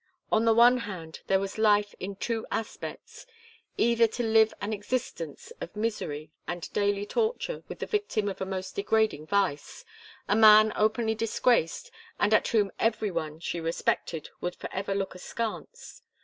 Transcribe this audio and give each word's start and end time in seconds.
On 0.31 0.45
the 0.45 0.53
one 0.55 0.77
hand, 0.79 1.19
there 1.27 1.39
was 1.39 1.59
life 1.59 1.93
in 1.99 2.15
two 2.15 2.43
aspects. 2.49 3.27
Either 3.77 4.07
to 4.07 4.23
live 4.23 4.51
an 4.59 4.73
existence 4.73 5.53
of 5.61 5.75
misery 5.75 6.31
and 6.47 6.73
daily 6.73 7.05
torture 7.05 7.63
with 7.67 7.77
the 7.77 7.85
victim 7.85 8.27
of 8.27 8.41
a 8.41 8.45
most 8.47 8.75
degrading 8.75 9.27
vice, 9.27 9.85
a 10.27 10.35
man 10.35 10.73
openly 10.75 11.13
disgraced, 11.13 11.91
and 12.19 12.33
at 12.33 12.47
whom 12.47 12.71
every 12.79 13.11
one 13.11 13.39
she 13.39 13.59
respected 13.61 14.31
would 14.39 14.55
forever 14.55 14.95
look 14.95 15.13
askance. 15.13 16.01